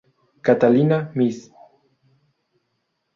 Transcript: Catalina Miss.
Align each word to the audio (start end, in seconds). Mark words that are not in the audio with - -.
Catalina 0.47 1.11
Miss. 1.13 1.37